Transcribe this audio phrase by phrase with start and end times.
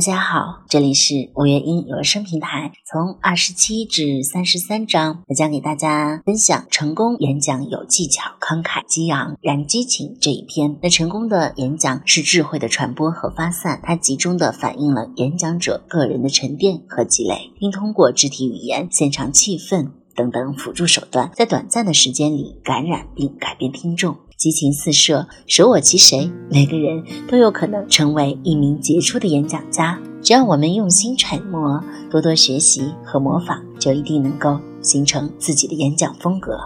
[0.00, 10.78] 大家好，这里是五月音有声平台，从二十七至三十三章，我将给大家分享成功演讲有技巧、慷慨激昂、燃激情这一篇。
[10.80, 24.16] 那成功的演讲是智慧的传播和发散，它集中的反映了演讲者个人的沉淀和积累，并通过肢体语言、现场气氛等等辅助手段，在短暂的时间里感染并改变听众。
[24.40, 26.32] 激情四射，舍我其谁？
[26.48, 30.00] 每个人都有可能成为一名杰出的演讲家。
[30.22, 36.58] 只要我们用心揣摩，多多学习和模仿，就一定能够形成自己的演讲风格。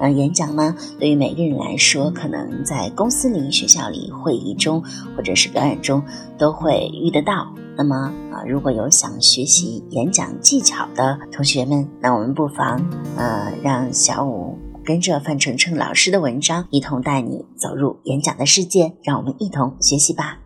[0.00, 4.82] 那演讲呢，对于每个人来说，可能在公司里、学校里、会议中，
[5.16, 6.02] 或者是表演中，
[6.36, 7.54] 都会遇得到。
[7.76, 12.84] 那么啊，如果有想学习演讲技巧的同学们，那我们不妨
[13.16, 14.58] 呃，让小五。
[14.86, 20.38] 跟着范丞丞老师的文章，一同带你走入演讲的世界，让我们一同学习吧。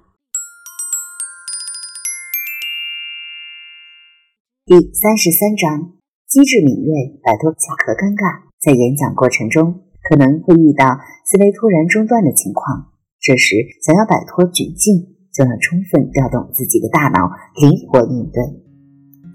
[4.64, 5.92] 第三十三章：
[6.26, 8.48] 机智敏锐，摆脱卡壳尴尬。
[8.56, 10.88] 在演讲过程中，可能会遇到
[11.28, 17.28] 思维突然中断的情况，这时想要摆脱窘境，就要充分调动自己的大脑，
[17.60, 18.40] 灵活应对。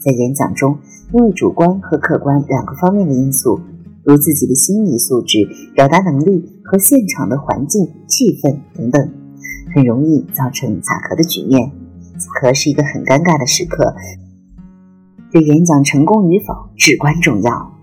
[0.02, 0.81] 在演讲中，
[1.13, 3.61] 因为主观和客观两个方面的因素。
[4.06, 5.39] 如自己的心理素质、
[5.73, 9.11] 表达能力和现场的环境、气氛等等，
[9.75, 11.70] 很容易造成卡壳的局面。
[12.14, 13.95] 卡壳是一个很尴尬的时刻，
[15.31, 17.73] 对演讲成功与否至关重要。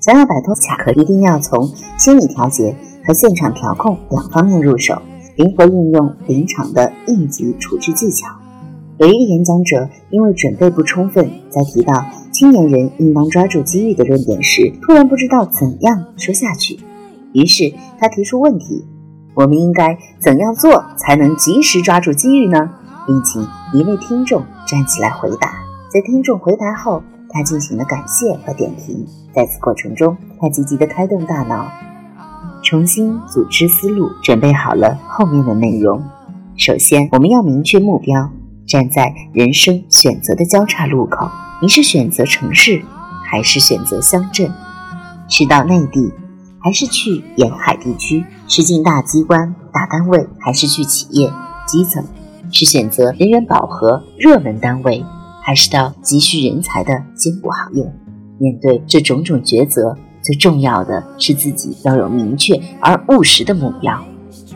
[0.00, 1.66] 想要摆脱卡壳，一定要从
[1.98, 5.02] 心理调节和现场调控两方面入手，
[5.36, 8.28] 灵活运用临场的应急处置技巧。
[8.98, 12.04] 有一个演讲者因为准备不充分，在提到。
[12.32, 16.80] 青年人应当抓住机遇的论点时，突然不知道怎样说下去，
[17.32, 18.84] 于是他提出问题：
[19.34, 22.70] 我们应该怎样做才能及时抓住机遇呢？
[23.06, 25.52] 并请一位听众站起来回答。
[25.92, 27.00] 在听众回答后，
[27.30, 29.06] 他进行了感谢和点评。
[29.32, 31.68] 在此过程中，他积极地开动大脑，
[32.64, 36.02] 重新组织思路，准备好了后面的内容。
[36.56, 38.28] 首先，我们要明确目标，
[38.74, 41.30] 站在人生选择的交叉路口。
[41.62, 42.82] 你是选择城市，
[43.24, 44.52] 还是选择乡镇？
[45.28, 46.12] 是到内地，
[46.58, 48.24] 还是去沿海地区？
[48.48, 51.32] 是进大机关、大单位，还是去企业
[51.68, 52.04] 基层？
[52.50, 55.06] 是选择人员饱和、热门单位，
[55.40, 57.84] 还是到急需人才的艰苦行业？
[58.38, 64.04] 面对这种种抉择，最重要的是自己要有明确而务实的目标。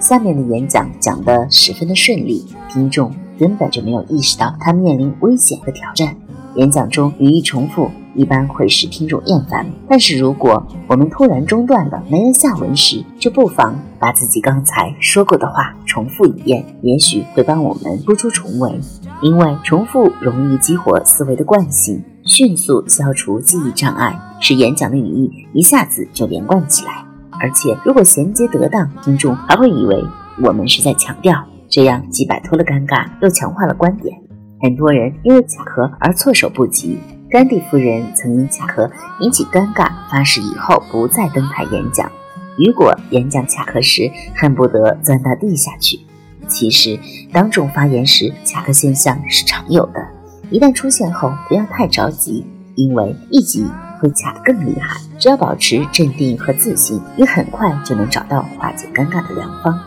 [0.01, 6.15] 下面的演讲讲得十分的顺利，听众根本就没有意识到他面临危险和挑战。
[6.55, 18.81] 演讲中语义重复一般会使听众厌烦，但是如果我们突然中断了，没人下文时，就不妨把自己刚才说过的话重复一遍，也许会帮我们突出重围。
[19.21, 27.05] 因为重复容易激活思维的惯性，迅速消除记忆障碍，使演讲的语义一下子就连贯起来。
[27.41, 30.05] 而且如果衔接得当，听众还会以为
[30.43, 34.17] 我们是在强调，这样既摆脱了尴尬，又强化了观点。
[34.61, 36.99] 很多人因为卡壳而措手不及。
[37.31, 38.91] 甘地夫人曾因卡壳
[39.21, 42.11] 引起尴尬，发誓以后不再登台演讲。
[42.57, 46.01] 雨果演讲卡壳时，恨不得钻到地下去。
[46.47, 46.99] 其实，
[47.31, 50.01] 当众发言时，卡壳现象是常有的。
[50.49, 52.47] 一旦出现后，不要太着急，
[52.77, 53.67] 因为一急
[54.01, 54.99] 会卡得更厉害。
[55.19, 59.79] 只要保持镇定和自信，你很快就能找到化解尴尬的良方。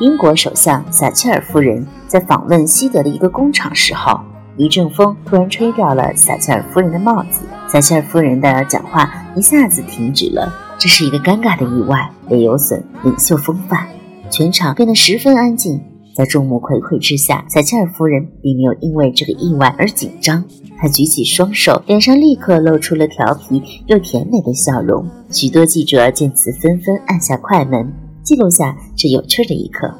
[0.00, 4.20] 英国首相撒切尔夫人在访问西德的一个工厂时候，
[4.56, 10.52] 一阵风突然吹掉了撒切尔夫人的帽子，撒切尔夫人的讲话一下子停止了。
[10.78, 13.88] 这是一个尴尬的意外，也有损领袖风范。
[14.30, 15.80] 全场变得十分安静，
[16.14, 20.44] 在众目睽睽之下，撒切尔夫人并没有因为这个意外而紧张。
[20.78, 25.04] 她举起双手，脸上立刻露出了调皮又甜美的笑容。
[25.32, 27.92] 许多记者见此，纷纷按下快门。
[28.28, 29.90] 记录下这有趣的一刻。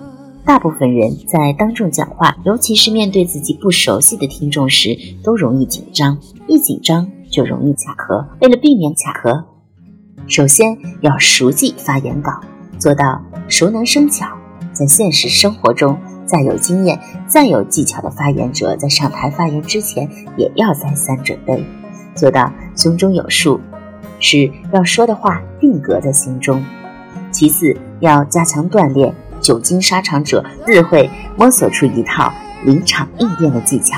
[0.44, 4.94] 大部分人在当众讲话，尤其是面对自己不熟悉的听众时，
[5.24, 6.18] 都容易紧张。
[6.46, 8.28] 一紧张就容易卡壳。
[8.42, 9.46] 为了避免卡壳，
[10.26, 12.38] 首先要熟记发言稿，
[12.78, 14.26] 做到熟能生巧。
[14.74, 21.64] 在现实生活中，再有经验、再有技巧的发言者，在上台发言之前，也要再三准备，
[22.14, 23.58] 做到胸中有数，
[24.20, 26.62] 使要说的话定格在心中。
[27.38, 32.32] 其次，要加强锻炼，久经沙场者自会摸索出一套
[32.64, 33.96] 临场应变的技巧，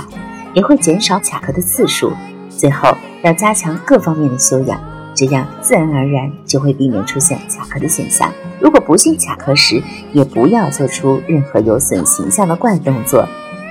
[0.53, 2.13] 也会减少卡壳的次数。
[2.51, 4.79] 最后，要加强各方面的修养，
[5.15, 8.31] 这样自然而然就会避免出现卡壳的现象。
[8.61, 9.83] 如果不幸卡壳时，
[10.13, 13.27] 也不要做出任何有损形象的怪动作，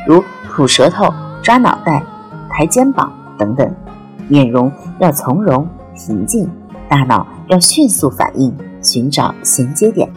[0.07, 1.13] 如吐舌头、
[1.43, 2.03] 抓脑袋、
[2.49, 3.71] 抬肩膀等等。
[4.27, 6.49] 面容要从容平静，
[6.89, 8.51] 大脑要迅速反应，
[8.81, 10.11] 寻找衔接点。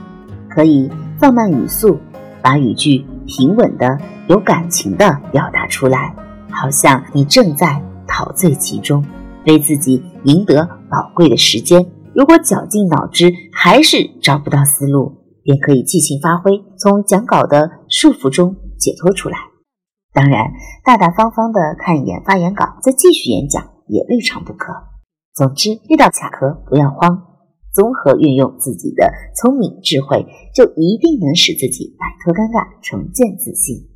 [0.49, 1.99] 可以放慢语速，
[2.43, 3.99] 把语句平稳的、
[4.29, 6.15] 有感情的表达出来，
[6.51, 9.03] 好像你正在陶醉其中，
[9.47, 11.87] 为自己赢得宝贵的时间。
[12.15, 19.39] 如果绞尽脑汁还是找不到思路，便可以即兴发挥，从讲稿的束缚中解脱出来。
[20.13, 20.51] 当然，
[20.85, 24.75] 大大方方的看一眼发言稿，再继续演讲也未尝不可。
[25.35, 27.23] 总之，遇到卡壳不要慌，
[27.73, 30.25] 综合运用自己的聪明智慧，
[30.55, 33.92] 就一定能使自己摆脱尴尬，重建自信。